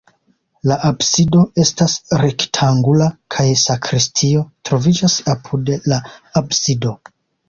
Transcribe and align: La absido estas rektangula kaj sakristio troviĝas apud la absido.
La 0.69 0.75
absido 0.91 1.41
estas 1.63 1.97
rektangula 2.21 3.09
kaj 3.35 3.45
sakristio 3.63 4.41
troviĝas 4.71 5.19
apud 5.35 5.71
la 5.93 6.01
absido. 6.43 6.95